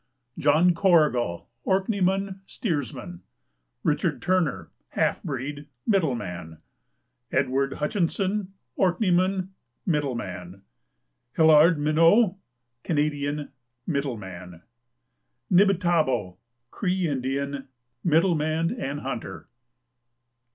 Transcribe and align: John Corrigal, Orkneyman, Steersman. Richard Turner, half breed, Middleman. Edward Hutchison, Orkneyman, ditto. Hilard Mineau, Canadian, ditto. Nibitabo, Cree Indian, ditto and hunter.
John 0.39 0.73
Corrigal, 0.73 1.47
Orkneyman, 1.63 2.39
Steersman. 2.47 3.21
Richard 3.83 4.19
Turner, 4.19 4.71
half 4.89 5.21
breed, 5.21 5.67
Middleman. 5.85 6.57
Edward 7.31 7.73
Hutchison, 7.73 8.51
Orkneyman, 8.75 9.49
ditto. 9.87 10.15
Hilard 11.33 11.77
Mineau, 11.77 12.39
Canadian, 12.83 13.49
ditto. 13.87 14.17
Nibitabo, 15.51 16.37
Cree 16.71 17.07
Indian, 17.07 17.67
ditto 18.03 18.41
and 18.41 19.01
hunter. 19.01 19.49